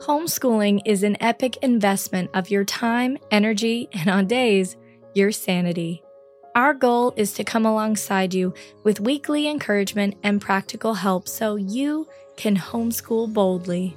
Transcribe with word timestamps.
Homeschooling 0.00 0.82
is 0.84 1.02
an 1.02 1.16
epic 1.20 1.56
investment 1.62 2.30
of 2.34 2.50
your 2.50 2.64
time, 2.64 3.16
energy, 3.30 3.88
and 3.92 4.10
on 4.10 4.26
days, 4.26 4.76
your 5.14 5.32
sanity. 5.32 6.02
Our 6.54 6.74
goal 6.74 7.14
is 7.16 7.32
to 7.34 7.44
come 7.44 7.64
alongside 7.64 8.34
you 8.34 8.52
with 8.82 9.00
weekly 9.00 9.48
encouragement 9.48 10.16
and 10.22 10.40
practical 10.40 10.92
help 10.92 11.26
so 11.26 11.56
you 11.56 12.06
can 12.36 12.56
homeschool 12.56 13.32
boldly. 13.32 13.96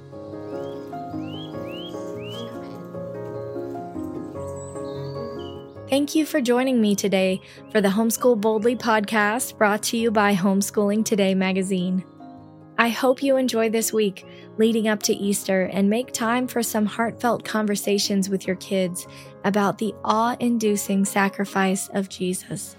Thank 5.88 6.14
you 6.14 6.26
for 6.26 6.42
joining 6.42 6.82
me 6.82 6.94
today 6.94 7.40
for 7.72 7.80
the 7.80 7.88
Homeschool 7.88 8.38
Boldly 8.42 8.76
podcast 8.76 9.56
brought 9.56 9.82
to 9.84 9.96
you 9.96 10.10
by 10.10 10.34
Homeschooling 10.34 11.02
Today 11.02 11.34
magazine. 11.34 12.04
I 12.76 12.90
hope 12.90 13.22
you 13.22 13.38
enjoy 13.38 13.70
this 13.70 13.90
week 13.90 14.26
leading 14.58 14.86
up 14.86 15.02
to 15.04 15.14
Easter 15.14 15.62
and 15.72 15.88
make 15.88 16.12
time 16.12 16.46
for 16.46 16.62
some 16.62 16.84
heartfelt 16.84 17.42
conversations 17.42 18.28
with 18.28 18.46
your 18.46 18.56
kids 18.56 19.06
about 19.44 19.78
the 19.78 19.94
awe 20.04 20.36
inducing 20.40 21.06
sacrifice 21.06 21.88
of 21.94 22.10
Jesus. 22.10 22.76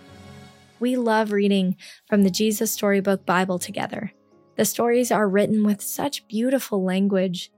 We 0.79 0.95
love 0.95 1.31
reading 1.31 1.77
from 2.05 2.21
the 2.21 2.29
Jesus 2.29 2.71
Storybook 2.71 3.25
Bible 3.25 3.57
together. 3.57 4.13
The 4.55 4.65
stories 4.65 5.11
are 5.11 5.27
written 5.27 5.63
with 5.63 5.81
such 5.81 6.27
beautiful 6.27 6.83
language. 6.83 7.51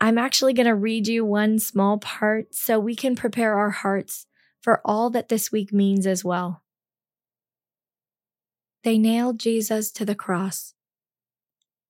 I'm 0.00 0.18
actually 0.18 0.52
going 0.52 0.66
to 0.66 0.74
read 0.76 1.08
you 1.08 1.24
one 1.24 1.58
small 1.58 1.98
part 1.98 2.54
so 2.54 2.78
we 2.78 2.94
can 2.94 3.16
prepare 3.16 3.58
our 3.58 3.70
hearts 3.70 4.28
for 4.62 4.80
all 4.84 5.10
that 5.10 5.28
this 5.28 5.52
week 5.52 5.72
means 5.72 6.06
as 6.06 6.24
well. 6.24 6.62
They 8.84 8.96
nailed 8.96 9.38
Jesus 9.38 9.90
to 9.92 10.04
the 10.04 10.14
cross. 10.14 10.74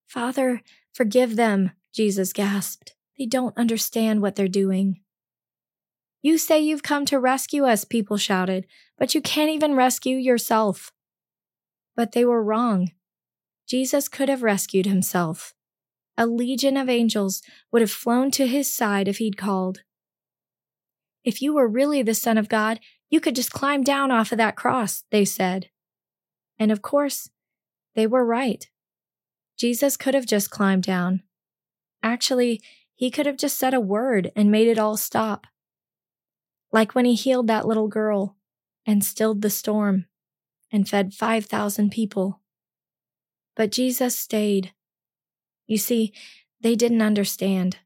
Father, 0.05 0.61
forgive 0.93 1.35
them, 1.35 1.71
Jesus 1.93 2.33
gasped. 2.33 2.95
They 3.17 3.25
don't 3.25 3.57
understand 3.57 4.21
what 4.21 4.35
they're 4.35 4.47
doing. 4.47 4.99
You 6.21 6.37
say 6.37 6.59
you've 6.59 6.83
come 6.83 7.05
to 7.05 7.19
rescue 7.19 7.65
us, 7.65 7.83
people 7.83 8.17
shouted, 8.17 8.65
but 8.97 9.13
you 9.13 9.21
can't 9.21 9.51
even 9.51 9.75
rescue 9.75 10.17
yourself. 10.17 10.91
But 11.95 12.13
they 12.13 12.25
were 12.25 12.43
wrong. 12.43 12.91
Jesus 13.67 14.07
could 14.07 14.29
have 14.29 14.43
rescued 14.43 14.85
himself. 14.85 15.53
A 16.17 16.27
legion 16.27 16.77
of 16.77 16.89
angels 16.89 17.41
would 17.71 17.81
have 17.81 17.91
flown 17.91 18.31
to 18.31 18.47
his 18.47 18.73
side 18.73 19.07
if 19.07 19.17
he'd 19.17 19.37
called. 19.37 19.81
If 21.23 21.41
you 21.41 21.53
were 21.53 21.67
really 21.67 22.01
the 22.01 22.13
Son 22.13 22.37
of 22.37 22.49
God, 22.49 22.79
you 23.09 23.19
could 23.19 23.35
just 23.35 23.51
climb 23.51 23.83
down 23.83 24.11
off 24.11 24.31
of 24.31 24.37
that 24.39 24.55
cross, 24.55 25.03
they 25.11 25.25
said. 25.25 25.69
And 26.59 26.71
of 26.71 26.81
course, 26.81 27.29
they 27.95 28.07
were 28.07 28.25
right. 28.25 28.69
Jesus 29.57 29.97
could 29.97 30.13
have 30.13 30.25
just 30.25 30.49
climbed 30.49 30.83
down. 30.83 31.23
Actually, 32.01 32.61
he 32.95 33.09
could 33.09 33.25
have 33.25 33.37
just 33.37 33.57
said 33.57 33.73
a 33.73 33.79
word 33.79 34.31
and 34.35 34.51
made 34.51 34.67
it 34.67 34.79
all 34.79 34.97
stop. 34.97 35.47
Like 36.71 36.95
when 36.95 37.05
he 37.05 37.15
healed 37.15 37.47
that 37.47 37.67
little 37.67 37.87
girl 37.87 38.35
and 38.85 39.03
stilled 39.03 39.41
the 39.41 39.49
storm 39.49 40.05
and 40.71 40.89
fed 40.89 41.13
5,000 41.13 41.91
people. 41.91 42.41
But 43.55 43.71
Jesus 43.71 44.17
stayed. 44.17 44.73
You 45.67 45.77
see, 45.77 46.13
they 46.61 46.75
didn't 46.75 47.01
understand. 47.01 47.77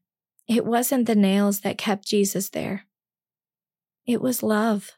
It 0.48 0.64
wasn't 0.64 1.06
the 1.06 1.14
nails 1.14 1.60
that 1.60 1.76
kept 1.76 2.06
Jesus 2.06 2.48
there, 2.48 2.86
it 4.08 4.22
was 4.22 4.42
love. 4.42 4.92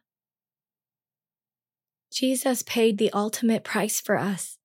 Jesus 2.12 2.62
paid 2.62 2.97
the 2.97 3.11
ultimate 3.12 3.64
price 3.64 4.00
for 4.00 4.17
us. 4.17 4.56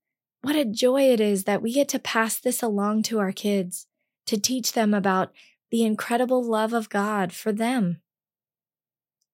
What 0.44 0.56
a 0.56 0.64
joy 0.64 1.12
it 1.12 1.20
is 1.20 1.46
that 1.46 1.64
we 1.64 1.74
get 1.74 1.90
to 1.90 2.00
pass 2.00 2.40
this 2.40 2.62
along 2.62 3.04
to 3.04 3.18
our 3.18 3.32
kids, 3.32 3.88
to 4.28 4.40
teach 4.40 4.74
them 4.74 4.94
about 4.94 5.34
the 5.72 5.84
incredible 5.84 6.44
love 6.44 6.74
of 6.74 6.90
God 6.90 7.34
for 7.34 7.52
them. 7.52 8.02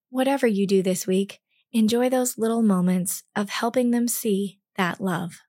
Whatever 0.09 0.47
you 0.47 0.65
do 0.65 0.81
this 0.81 1.05
week, 1.05 1.41
enjoy 1.73 2.09
those 2.09 2.37
little 2.37 2.61
moments 2.61 3.23
of 3.35 3.49
helping 3.49 3.91
them 3.91 4.07
see 4.07 4.61
that 4.77 5.01
love. 5.01 5.39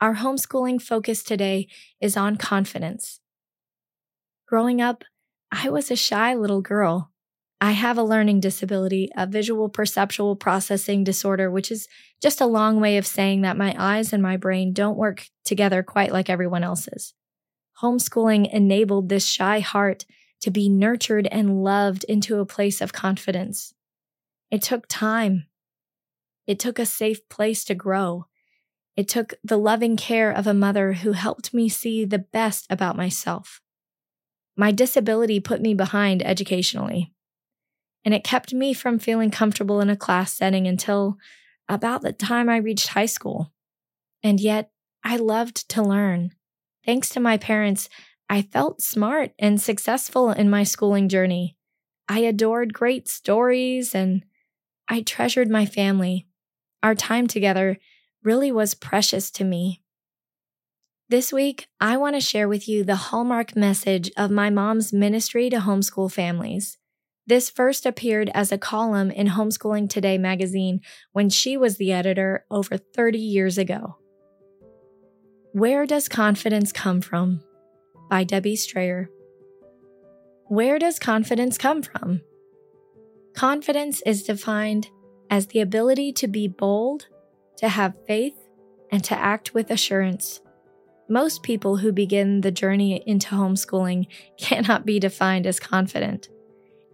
Our 0.00 0.16
homeschooling 0.16 0.82
focus 0.82 1.22
today 1.22 1.68
is 2.00 2.16
on 2.16 2.34
confidence. 2.34 3.20
Growing 4.48 4.80
up, 4.80 5.04
I 5.52 5.70
was 5.70 5.88
a 5.88 5.96
shy 5.96 6.34
little 6.34 6.62
girl 6.62 7.11
I 7.62 7.70
have 7.70 7.96
a 7.96 8.02
learning 8.02 8.40
disability, 8.40 9.08
a 9.16 9.24
visual 9.24 9.68
perceptual 9.68 10.34
processing 10.34 11.04
disorder, 11.04 11.48
which 11.48 11.70
is 11.70 11.86
just 12.20 12.40
a 12.40 12.46
long 12.46 12.80
way 12.80 12.96
of 12.96 13.06
saying 13.06 13.42
that 13.42 13.56
my 13.56 13.72
eyes 13.78 14.12
and 14.12 14.20
my 14.20 14.36
brain 14.36 14.72
don't 14.72 14.98
work 14.98 15.28
together 15.44 15.84
quite 15.84 16.10
like 16.10 16.28
everyone 16.28 16.64
else's. 16.64 17.14
Homeschooling 17.80 18.52
enabled 18.52 19.08
this 19.08 19.24
shy 19.24 19.60
heart 19.60 20.06
to 20.40 20.50
be 20.50 20.68
nurtured 20.68 21.28
and 21.28 21.62
loved 21.62 22.02
into 22.08 22.40
a 22.40 22.46
place 22.46 22.80
of 22.80 22.92
confidence. 22.92 23.72
It 24.50 24.60
took 24.60 24.88
time. 24.88 25.46
It 26.48 26.58
took 26.58 26.80
a 26.80 26.84
safe 26.84 27.28
place 27.28 27.62
to 27.66 27.76
grow. 27.76 28.26
It 28.96 29.06
took 29.06 29.34
the 29.44 29.56
loving 29.56 29.96
care 29.96 30.32
of 30.32 30.48
a 30.48 30.52
mother 30.52 30.94
who 30.94 31.12
helped 31.12 31.54
me 31.54 31.68
see 31.68 32.04
the 32.04 32.18
best 32.18 32.66
about 32.68 32.96
myself. 32.96 33.60
My 34.56 34.72
disability 34.72 35.38
put 35.38 35.62
me 35.62 35.74
behind 35.74 36.24
educationally 36.24 37.12
and 38.04 38.14
it 38.14 38.24
kept 38.24 38.52
me 38.52 38.72
from 38.72 38.98
feeling 38.98 39.30
comfortable 39.30 39.80
in 39.80 39.90
a 39.90 39.96
class 39.96 40.32
setting 40.32 40.66
until 40.66 41.16
about 41.68 42.02
the 42.02 42.12
time 42.12 42.48
I 42.48 42.56
reached 42.56 42.88
high 42.88 43.06
school. 43.06 43.52
And 44.22 44.40
yet, 44.40 44.70
I 45.04 45.16
loved 45.16 45.68
to 45.70 45.82
learn. 45.82 46.32
Thanks 46.84 47.08
to 47.10 47.20
my 47.20 47.36
parents, 47.36 47.88
I 48.28 48.42
felt 48.42 48.80
smart 48.80 49.32
and 49.38 49.60
successful 49.60 50.30
in 50.30 50.48
my 50.48 50.62
schooling 50.62 51.08
journey. 51.08 51.56
I 52.08 52.20
adored 52.20 52.74
great 52.74 53.08
stories 53.08 53.94
and 53.94 54.24
I 54.88 55.02
treasured 55.02 55.48
my 55.48 55.66
family. 55.66 56.26
Our 56.82 56.94
time 56.94 57.26
together 57.26 57.78
really 58.22 58.52
was 58.52 58.74
precious 58.74 59.30
to 59.32 59.44
me. 59.44 59.82
This 61.08 61.32
week, 61.32 61.68
I 61.80 61.96
want 61.96 62.16
to 62.16 62.20
share 62.20 62.48
with 62.48 62.68
you 62.68 62.84
the 62.84 62.96
hallmark 62.96 63.54
message 63.54 64.10
of 64.16 64.30
my 64.30 64.50
mom's 64.50 64.92
ministry 64.92 65.50
to 65.50 65.58
homeschool 65.58 66.10
families. 66.10 66.78
This 67.26 67.50
first 67.50 67.86
appeared 67.86 68.30
as 68.34 68.50
a 68.50 68.58
column 68.58 69.10
in 69.10 69.28
Homeschooling 69.28 69.88
Today 69.88 70.18
magazine 70.18 70.80
when 71.12 71.30
she 71.30 71.56
was 71.56 71.76
the 71.76 71.92
editor 71.92 72.44
over 72.50 72.76
30 72.76 73.18
years 73.18 73.58
ago. 73.58 73.96
Where 75.52 75.86
Does 75.86 76.08
Confidence 76.08 76.72
Come 76.72 77.00
From? 77.00 77.42
by 78.12 78.24
Debbie 78.24 78.56
Strayer. 78.56 79.08
Where 80.48 80.78
does 80.78 80.98
confidence 80.98 81.56
come 81.56 81.82
from? 81.82 82.20
Confidence 83.34 84.02
is 84.04 84.22
defined 84.22 84.88
as 85.30 85.46
the 85.46 85.60
ability 85.60 86.12
to 86.12 86.28
be 86.28 86.46
bold, 86.46 87.06
to 87.56 87.70
have 87.70 87.94
faith, 88.06 88.36
and 88.90 89.02
to 89.04 89.18
act 89.18 89.54
with 89.54 89.70
assurance. 89.70 90.42
Most 91.08 91.42
people 91.42 91.78
who 91.78 91.90
begin 91.90 92.42
the 92.42 92.50
journey 92.50 93.02
into 93.06 93.28
homeschooling 93.28 94.08
cannot 94.38 94.84
be 94.84 95.00
defined 95.00 95.46
as 95.46 95.58
confident. 95.58 96.28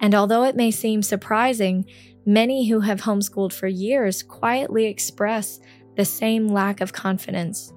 And 0.00 0.14
although 0.14 0.44
it 0.44 0.56
may 0.56 0.70
seem 0.70 1.02
surprising, 1.02 1.84
many 2.24 2.68
who 2.68 2.80
have 2.80 3.02
homeschooled 3.02 3.52
for 3.52 3.66
years 3.66 4.22
quietly 4.22 4.86
express 4.86 5.60
the 5.96 6.04
same 6.04 6.48
lack 6.48 6.80
of 6.80 6.92
confidence. 6.92 7.72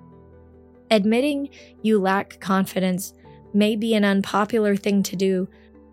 Admitting 0.91 1.49
you 1.81 1.99
lack 1.99 2.39
confidence 2.39 3.13
may 3.53 3.75
be 3.75 3.93
an 3.95 4.05
unpopular 4.05 4.75
thing 4.75 5.01
to 5.03 5.15
do, 5.15 5.47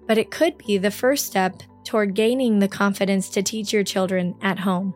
but 0.07 0.19
it 0.19 0.31
could 0.31 0.59
be 0.59 0.77
the 0.77 0.91
first 0.91 1.27
step 1.27 1.63
toward 1.85 2.15
gaining 2.15 2.59
the 2.59 2.69
confidence 2.69 3.29
to 3.31 3.43
teach 3.43 3.73
your 3.73 3.85
children 3.85 4.35
at 4.43 4.59
home. 4.59 4.95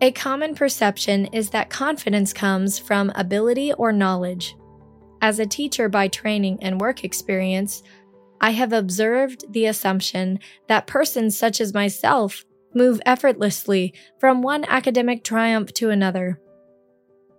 A 0.00 0.10
common 0.10 0.56
perception 0.56 1.26
is 1.26 1.50
that 1.50 1.70
confidence 1.70 2.32
comes 2.32 2.78
from 2.78 3.12
ability 3.14 3.72
or 3.74 3.92
knowledge. 3.92 4.56
As 5.20 5.38
a 5.38 5.46
teacher 5.46 5.88
by 5.88 6.08
training 6.08 6.58
and 6.60 6.80
work 6.80 7.04
experience, 7.04 7.84
I 8.42 8.50
have 8.50 8.72
observed 8.72 9.52
the 9.52 9.66
assumption 9.66 10.40
that 10.66 10.88
persons 10.88 11.38
such 11.38 11.60
as 11.60 11.72
myself 11.72 12.44
move 12.74 13.00
effortlessly 13.06 13.94
from 14.18 14.42
one 14.42 14.64
academic 14.64 15.22
triumph 15.22 15.72
to 15.74 15.90
another. 15.90 16.40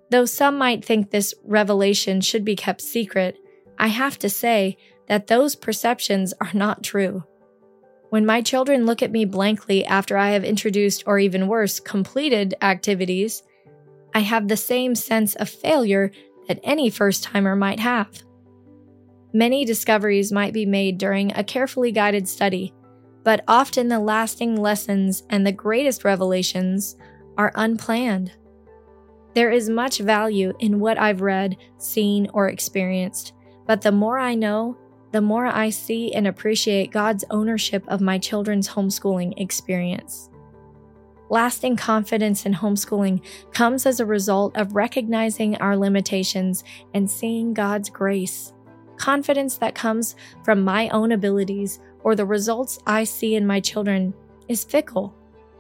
Though 0.10 0.26
some 0.26 0.58
might 0.58 0.86
think 0.86 1.10
this 1.10 1.34
revelation 1.44 2.22
should 2.22 2.46
be 2.46 2.56
kept 2.56 2.82
secret, 2.82 3.38
I 3.78 3.88
have 3.88 4.18
to 4.20 4.30
say 4.30 4.78
that 5.08 5.28
those 5.28 5.56
perceptions 5.56 6.34
are 6.40 6.52
not 6.54 6.84
true. 6.84 7.24
When 8.10 8.26
my 8.26 8.42
children 8.42 8.86
look 8.86 9.02
at 9.02 9.12
me 9.12 9.26
blankly 9.26 9.84
after 9.84 10.18
I 10.18 10.30
have 10.30 10.46
introduced, 10.46 11.04
or 11.06 11.20
even 11.20 11.48
worse, 11.48 11.80
completed 11.80 12.54
activities, 12.62 13.44
I 14.14 14.20
have 14.20 14.48
the 14.48 14.56
same 14.56 14.96
sense 14.96 15.36
of 15.36 15.50
failure 15.50 16.12
that 16.48 16.60
any 16.64 16.90
first 16.90 17.24
timer 17.24 17.56
might 17.56 17.80
have. 17.80 18.24
Many 19.36 19.66
discoveries 19.66 20.32
might 20.32 20.54
be 20.54 20.66
made 20.66 21.00
during 21.00 21.32
a 21.32 21.44
carefully 21.44 21.92
guided 21.92 22.30
study, 22.30 22.72
but 23.24 23.44
often 23.48 23.88
the 23.88 24.00
lasting 24.00 24.56
lessons 24.56 25.24
and 25.30 25.46
the 25.46 25.52
greatest 25.52 26.06
revelations 26.06 26.96
are 27.36 27.52
unplanned. 27.56 28.32
There 29.34 29.50
is 29.50 29.70
much 29.70 29.98
value 29.98 30.54
in 30.60 30.80
what 30.80 31.00
I've 31.00 31.22
read, 31.22 31.58
seen, 31.80 32.30
or 32.32 32.50
experienced, 32.50 33.34
but 33.66 33.82
the 33.82 33.92
more 33.92 34.20
I 34.20 34.36
know, 34.36 34.78
the 35.12 35.22
more 35.22 35.48
I 35.48 35.72
see 35.72 36.14
and 36.14 36.28
appreciate 36.28 36.92
God's 36.92 37.26
ownership 37.32 37.84
of 37.88 38.02
my 38.02 38.20
children's 38.20 38.70
homeschooling 38.70 39.34
experience. 39.38 40.30
Lasting 41.32 41.78
confidence 41.78 42.46
in 42.46 42.54
homeschooling 42.54 43.24
comes 43.52 43.88
as 43.88 44.00
a 44.00 44.06
result 44.06 44.56
of 44.56 44.76
recognizing 44.76 45.56
our 45.58 45.76
limitations 45.76 46.64
and 46.94 47.10
seeing 47.10 47.56
God's 47.56 47.90
grace. 47.90 48.54
Confidence 48.98 49.58
that 49.58 49.76
comes 49.76 50.16
from 50.44 50.62
my 50.62 50.90
own 50.90 51.12
abilities 51.12 51.80
or 52.04 52.16
the 52.16 52.26
results 52.26 52.80
I 52.86 53.04
see 53.04 53.36
in 53.36 53.48
my 53.48 53.60
children 53.60 54.14
is 54.48 54.64
fickle. 54.64 55.16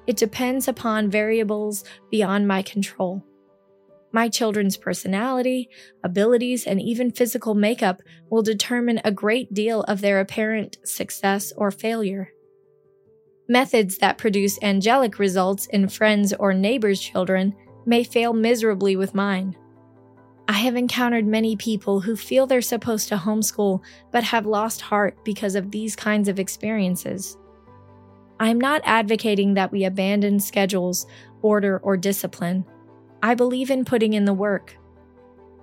It 0.07 0.17
depends 0.17 0.67
upon 0.67 1.09
variables 1.09 1.83
beyond 2.11 2.47
my 2.47 2.61
control. 2.61 3.23
My 4.11 4.29
children's 4.29 4.77
personality, 4.77 5.69
abilities, 6.03 6.67
and 6.67 6.79
even 6.79 7.11
physical 7.11 7.55
makeup 7.55 8.01
will 8.29 8.43
determine 8.43 9.01
a 9.03 9.11
great 9.11 9.53
deal 9.53 9.81
of 9.83 10.01
their 10.01 10.19
apparent 10.19 10.77
success 10.83 11.51
or 11.57 11.71
failure. 11.71 12.31
Methods 13.49 13.97
that 13.97 14.19
produce 14.19 14.61
angelic 14.61 15.17
results 15.17 15.65
in 15.67 15.89
friends 15.89 16.31
or 16.33 16.53
neighbors' 16.53 17.01
children 17.01 17.55
may 17.85 18.03
fail 18.03 18.33
miserably 18.33 18.95
with 18.95 19.15
mine. 19.15 19.57
I 20.63 20.67
have 20.67 20.77
encountered 20.77 21.27
many 21.27 21.57
people 21.57 21.99
who 21.99 22.15
feel 22.15 22.47
they're 22.47 22.61
supposed 22.61 23.09
to 23.09 23.17
homeschool 23.17 23.81
but 24.13 24.23
have 24.23 24.45
lost 24.45 24.79
heart 24.79 25.17
because 25.25 25.55
of 25.55 25.71
these 25.71 25.93
kinds 25.93 26.29
of 26.29 26.39
experiences. 26.39 27.37
I'm 28.39 28.61
not 28.61 28.81
advocating 28.85 29.55
that 29.55 29.73
we 29.73 29.83
abandon 29.83 30.39
schedules, 30.39 31.05
order, 31.41 31.79
or 31.79 31.97
discipline. 31.97 32.63
I 33.21 33.35
believe 33.35 33.71
in 33.71 33.83
putting 33.83 34.13
in 34.13 34.23
the 34.23 34.33
work. 34.33 34.77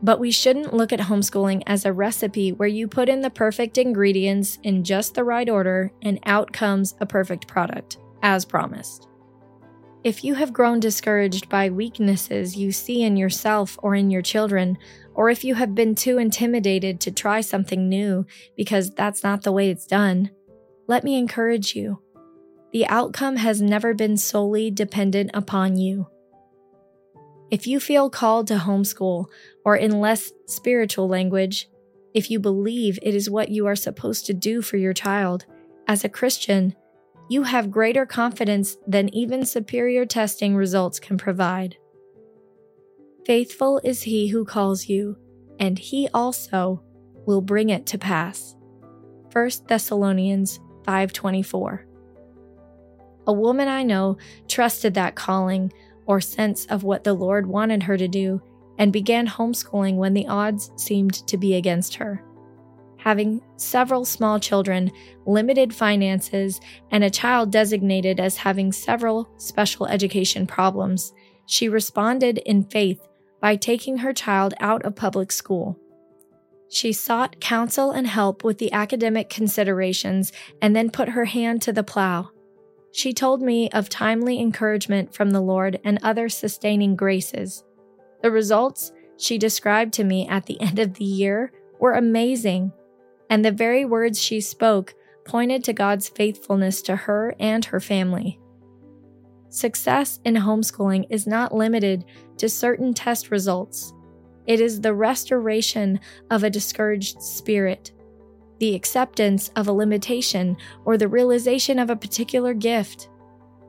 But 0.03 0.21
we 0.21 0.31
shouldn't 0.31 0.75
look 0.75 0.93
at 0.93 1.01
homeschooling 1.01 1.63
as 1.67 1.87
a 1.87 1.95
recipe 1.95 2.53
where 2.53 2.69
you 2.69 2.87
put 2.87 3.09
in 3.09 3.23
the 3.23 3.31
perfect 3.31 3.79
ingredients 3.79 4.59
in 4.65 4.85
just 4.85 5.15
the 5.15 5.25
right 5.25 5.49
order 5.49 5.95
and 6.03 6.21
out 6.27 6.53
comes 6.53 6.95
a 7.01 7.07
perfect 7.07 7.49
product, 7.49 7.97
as 8.23 8.45
promised. 8.45 9.09
If 10.03 10.25
you 10.25 10.35
have 10.35 10.55
grown 10.55 10.81
discouraged 10.81 11.51
by 11.51 11.69
weaknesses 11.69 12.57
you 12.57 12.73
see 12.73 13.03
in 13.03 13.19
yourself 13.19 13.79
or 13.83 13.95
in 13.95 14.11
your 14.11 14.23
children, 14.23 14.79
or 15.15 15.29
if 15.29 15.45
you 15.45 15.55
have 15.57 15.75
been 15.75 15.95
too 15.95 16.17
intimidated 16.17 17.01
to 17.01 17.11
try 17.11 17.43
something 17.43 17.87
new 17.87 18.25
because 18.57 18.91
that's 18.91 19.23
not 19.23 19.43
the 19.43 19.53
way 19.53 19.69
it's 19.69 19.87
done, 19.87 20.31
let 20.87 21.05
me 21.05 21.19
encourage 21.19 21.77
you. 21.77 22.01
The 22.73 22.87
outcome 22.87 23.37
has 23.37 23.61
never 23.61 23.93
been 23.93 24.17
solely 24.17 24.71
dependent 24.71 25.33
upon 25.35 25.77
you. 25.77 26.07
If 27.51 27.67
you 27.67 27.79
feel 27.79 28.09
called 28.09 28.47
to 28.47 28.55
homeschool, 28.55 29.27
or 29.67 29.77
in 29.77 30.01
less 30.01 30.33
spiritual 30.47 31.09
language, 31.09 31.69
if 32.15 32.31
you 32.31 32.41
believe 32.41 32.99
it 33.03 33.15
is 33.15 33.29
what 33.29 33.51
you 33.51 33.67
are 33.67 33.77
supposed 33.77 34.25
to 34.27 34.35
do 34.35 34.63
for 34.63 34.79
your 34.79 34.95
child, 34.95 35.45
as 35.87 36.05
a 36.05 36.09
Christian, 36.09 36.75
you 37.31 37.45
have 37.45 37.71
greater 37.71 38.05
confidence 38.05 38.77
than 38.89 39.09
even 39.15 39.47
superior 39.47 40.05
testing 40.05 40.57
results 40.57 40.99
can 40.99 41.17
provide. 41.17 41.77
Faithful 43.25 43.81
is 43.85 44.03
he 44.03 44.27
who 44.27 44.45
calls 44.45 44.89
you, 44.89 45.17
and 45.61 45.79
he 45.79 46.09
also 46.13 46.83
will 47.27 47.41
bring 47.41 47.71
it 47.71 47.87
to 47.87 47.97
pass. 47.97 48.57
1 49.33 49.69
Thessalonians 49.69 50.59
5:24 50.85 51.85
A 53.29 53.33
woman 53.33 53.69
I 53.69 53.85
know 53.85 54.17
trusted 54.49 54.95
that 54.95 55.15
calling 55.15 55.73
or 56.07 56.21
sense 56.21 56.67
of 56.67 56.83
what 56.83 57.05
the 57.05 57.15
Lord 57.15 57.47
wanted 57.47 57.85
her 57.85 57.97
to 57.97 58.09
do 58.09 58.43
and 58.77 58.93
began 58.93 59.29
homeschooling 59.29 59.95
when 59.99 60.15
the 60.15 60.27
odds 60.27 60.73
seemed 60.75 61.15
to 61.29 61.37
be 61.37 61.55
against 61.55 61.95
her. 61.95 62.25
Having 63.03 63.41
several 63.57 64.05
small 64.05 64.39
children, 64.39 64.91
limited 65.25 65.75
finances, 65.75 66.61
and 66.91 67.03
a 67.03 67.11
child 67.11 67.51
designated 67.51 68.21
as 68.21 68.37
having 68.37 68.73
several 68.73 69.29
special 69.39 69.87
education 69.87 70.47
problems, 70.47 71.13
she 71.47 71.69
responded 71.69 72.39
in 72.39 72.63
faith 72.65 73.01
by 73.41 73.57
taking 73.57 73.99
her 73.99 74.13
child 74.13 74.53
out 74.61 74.85
of 74.85 74.95
public 74.95 75.33
school. 75.33 75.79
She 76.69 76.93
sought 76.93 77.41
counsel 77.41 77.91
and 77.91 78.07
help 78.07 78.45
with 78.45 78.59
the 78.59 78.73
academic 78.73 79.31
considerations 79.31 80.31
and 80.61 80.77
then 80.77 80.91
put 80.91 81.11
her 81.11 81.25
hand 81.25 81.63
to 81.63 81.73
the 81.73 81.83
plow. 81.83 82.31
She 82.93 83.15
told 83.15 83.41
me 83.41 83.71
of 83.71 83.89
timely 83.89 84.39
encouragement 84.39 85.15
from 85.15 85.31
the 85.31 85.41
Lord 85.41 85.81
and 85.85 85.99
other 86.03 86.29
sustaining 86.29 86.97
graces. 86.97 87.65
The 88.23 88.31
results 88.31 88.93
she 89.17 89.39
described 89.39 89.95
to 89.95 90.05
me 90.05 90.29
at 90.29 90.47
the 90.47 90.61
end 90.61 90.79
of 90.79 90.95
the 90.95 91.05
year 91.05 91.51
were 91.81 91.95
amazing, 91.95 92.73
and 93.31 93.43
the 93.43 93.51
very 93.51 93.87
words 93.87 94.21
she 94.21 94.41
spoke 94.41 94.95
pointed 95.25 95.65
to 95.65 95.73
God's 95.73 96.09
faithfulness 96.09 96.83
to 96.83 96.97
her 96.97 97.35
and 97.41 97.65
her 97.65 97.81
family. 97.81 98.39
Success 99.49 100.21
in 100.25 100.35
homeschooling 100.35 101.07
is 101.09 101.27
not 101.27 101.55
limited 101.55 102.05
to 102.37 102.49
certain 102.49 102.93
test 102.93 103.31
results. 103.31 103.95
It 104.47 104.61
is 104.61 104.81
the 104.81 104.95
restoration 104.95 106.01
of 106.31 106.45
a 106.45 106.51
discouraged 106.51 107.23
spirit 107.23 107.93
the 108.61 108.75
acceptance 108.75 109.49
of 109.57 109.67
a 109.67 109.73
limitation, 109.73 110.57
or 110.85 110.97
the 110.97 111.09
realization 111.09 111.79
of 111.79 111.91
a 111.91 111.97
particular 111.97 112.55
gift. 112.55 113.09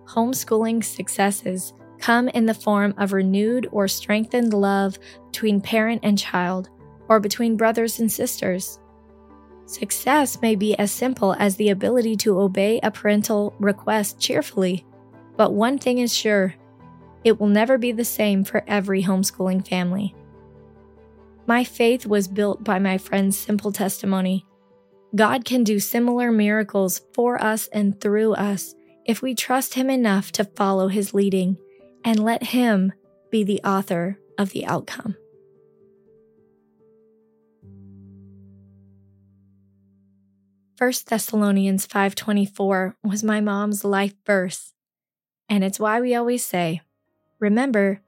Homeschooling 0.06 0.84
successes 0.84 1.74
come 1.98 2.28
in 2.30 2.46
the 2.46 2.54
form 2.54 2.94
of 2.98 3.14
renewed 3.14 3.68
or 3.72 3.88
strengthened 3.88 4.54
love 4.54 5.00
between 5.32 5.62
parent 5.62 6.02
and 6.04 6.20
child, 6.20 6.70
or 7.08 7.22
between 7.22 7.56
brothers 7.56 8.00
and 8.00 8.12
sisters. 8.12 8.80
Success 9.72 10.42
may 10.42 10.56
be 10.56 10.78
as 10.78 10.92
simple 10.92 11.34
as 11.40 11.56
the 11.56 11.70
ability 11.70 12.18
to 12.18 12.38
obey 12.42 12.82
a 12.84 12.92
parental 12.92 13.56
request 13.58 14.20
cheerfully, 14.20 14.86
but 15.38 15.54
one 15.54 15.78
thing 15.78 16.00
is 16.00 16.14
sure 16.14 16.56
it 17.24 17.40
will 17.40 17.48
never 17.48 17.78
be 17.78 17.94
the 17.94 18.04
same 18.04 18.44
for 18.44 18.66
every 18.68 19.04
homeschooling 19.04 19.66
family. 19.66 20.14
My 21.48 21.64
faith 21.64 22.06
was 22.06 22.28
built 22.28 22.66
by 22.66 22.80
my 22.80 22.98
friend's 22.98 23.38
simple 23.38 23.72
testimony 23.72 24.46
God 25.16 25.46
can 25.46 25.64
do 25.64 25.80
similar 25.80 26.34
miracles 26.34 27.02
for 27.14 27.42
us 27.42 27.68
and 27.68 28.00
through 28.02 28.34
us 28.34 28.76
if 29.06 29.22
we 29.22 29.34
trust 29.34 29.76
Him 29.76 29.90
enough 29.90 30.34
to 30.34 30.44
follow 30.44 30.90
His 30.90 31.14
leading 31.14 31.58
and 32.04 32.22
let 32.22 32.44
Him 32.44 32.92
be 33.30 33.46
the 33.46 33.62
author 33.64 34.20
of 34.38 34.50
the 34.50 34.66
outcome. 34.66 35.16
First 40.82 41.10
Thessalonians 41.10 41.86
5:24 41.86 42.96
was 43.04 43.24
my 43.24 43.40
mom's 43.40 43.86
life 43.86 44.16
verse, 44.26 44.74
and 45.48 45.64
it's 45.64 45.80
why 45.80 46.02
we 46.02 46.16
always 46.16 46.44
say, 46.44 46.82
remember, 47.40 48.02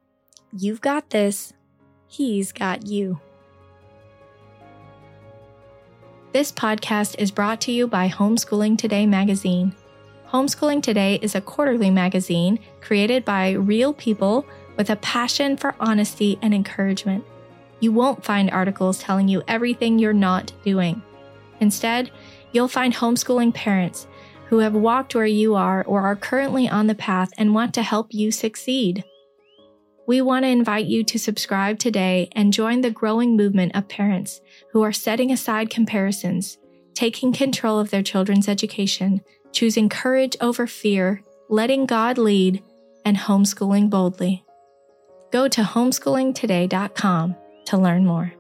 you've 0.52 0.82
got 0.82 1.12
this, 1.12 1.54
he's 2.08 2.52
got 2.52 2.88
you. 2.88 3.20
This 6.32 6.52
podcast 6.52 7.14
is 7.20 7.30
brought 7.30 7.62
to 7.62 7.72
you 7.72 7.86
by 7.86 8.10
Homeschooling 8.10 8.80
Today 8.80 9.06
magazine. 9.06 9.76
Homeschooling 10.30 10.82
Today 10.82 11.20
is 11.22 11.36
a 11.36 11.42
quarterly 11.42 11.92
magazine 11.92 12.58
created 12.82 13.24
by 13.24 13.52
real 13.52 13.94
people 13.94 14.48
with 14.78 14.90
a 14.90 14.96
passion 14.96 15.58
for 15.58 15.76
honesty 15.80 16.40
and 16.42 16.56
encouragement. 16.56 17.24
You 17.82 17.92
won't 17.92 18.26
find 18.26 18.50
articles 18.50 18.98
telling 18.98 19.28
you 19.28 19.44
everything 19.48 20.00
you're 20.00 20.12
not 20.12 20.52
doing. 20.64 21.04
Instead, 21.60 22.10
you'll 22.54 22.68
find 22.70 22.94
homeschooling 22.94 23.54
parents 23.54 24.08
who 24.48 24.60
have 24.60 24.74
walked 24.74 25.16
where 25.16 25.26
you 25.26 25.56
are 25.56 25.84
or 25.84 26.02
are 26.02 26.16
currently 26.16 26.70
on 26.70 26.88
the 26.88 26.96
path 26.96 27.32
and 27.38 27.54
want 27.54 27.74
to 27.74 27.82
help 27.82 28.14
you 28.14 28.32
succeed. 28.32 29.04
We 30.06 30.22
want 30.22 30.44
to 30.44 30.50
invite 30.50 30.86
you 30.86 31.04
to 31.06 31.18
subscribe 31.18 31.80
today 31.80 32.30
and 32.34 32.54
join 32.54 32.82
the 32.82 32.92
growing 32.92 33.36
movement 33.36 33.76
of 33.76 33.88
parents 33.88 34.42
who 34.72 34.82
are 34.84 34.92
setting 34.92 35.32
aside 35.32 35.70
comparisons, 35.70 36.58
taking 36.94 37.34
control 37.34 37.80
of 37.80 37.90
their 37.90 38.04
children's 38.04 38.48
education, 38.48 39.22
choosing 39.52 39.90
courage 39.90 40.36
over 40.42 40.68
fear, 40.68 41.24
letting 41.50 41.86
God 41.86 42.18
lead, 42.18 42.62
and 43.06 43.18
homeschooling 43.18 43.90
boldly. 43.90 44.44
Go 45.32 45.48
to 45.48 45.62
homeschoolingtoday.com 45.62 47.36
to 47.66 47.78
learn 47.78 48.06
more. 48.06 48.34